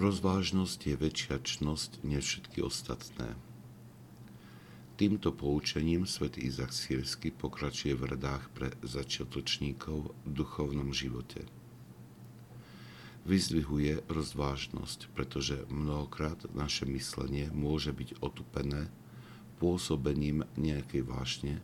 [0.00, 3.36] Rozvážnosť je väčšia čnosť než všetky ostatné.
[4.96, 11.44] Týmto poučením svätý Izak Sírsky pokračuje v radách pre začiatočníkov v duchovnom živote.
[13.28, 18.88] Vyzdvihuje rozvážnosť, pretože mnohokrát naše myslenie môže byť otupené
[19.60, 21.54] pôsobením nejakej vášne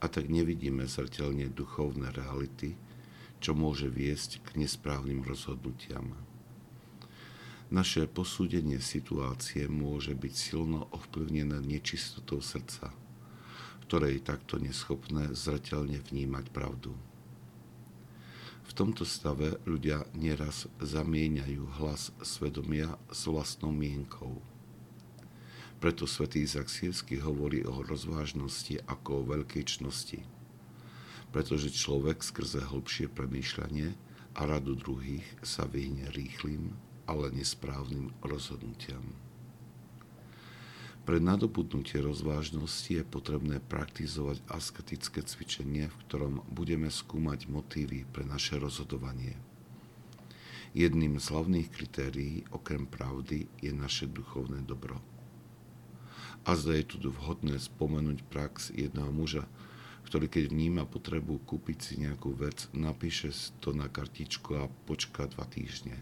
[0.00, 2.80] a tak nevidíme zrteľne duchovné reality,
[3.44, 6.16] čo môže viesť k nesprávnym rozhodnutiam.
[7.68, 12.96] Naše posúdenie situácie môže byť silno ovplyvnené nečistotou srdca,
[13.84, 16.96] ktoré je takto neschopné zreteľne vnímať pravdu.
[18.64, 24.40] V tomto stave ľudia nieraz zamieňajú hlas svedomia s vlastnou mienkou.
[25.76, 30.24] Preto svätý Izak Sírsky hovorí o rozvážnosti ako o veľkej čnosti.
[31.36, 33.92] Pretože človek skrze hlbšie premýšľanie
[34.36, 39.02] a radu druhých sa vyhne rýchlým ale nesprávnym rozhodnutiam.
[41.08, 48.60] Pre nadobudnutie rozvážnosti je potrebné praktizovať asketické cvičenie, v ktorom budeme skúmať motívy pre naše
[48.60, 49.32] rozhodovanie.
[50.76, 55.00] Jedným z hlavných kritérií, okrem pravdy, je naše duchovné dobro.
[56.44, 59.48] A zda je tu vhodné spomenúť prax jedného muža,
[60.04, 63.32] ktorý keď vníma potrebu kúpiť si nejakú vec, napíše
[63.64, 65.96] to na kartičku a počká dva týždne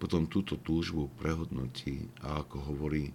[0.00, 3.12] potom túto túžbu prehodnotí a ako hovorí,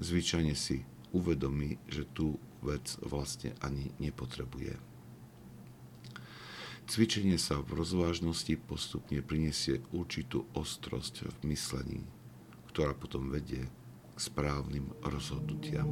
[0.00, 0.80] zvyčajne si
[1.12, 4.80] uvedomí, že tú vec vlastne ani nepotrebuje.
[6.84, 12.00] Cvičenie sa v rozvážnosti postupne prinesie určitú ostrosť v myslení,
[12.72, 13.68] ktorá potom vedie
[14.16, 15.88] k správnym rozhodnutiam.